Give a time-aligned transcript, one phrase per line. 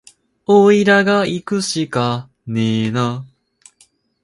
[0.47, 3.23] おいらがいくしかねえな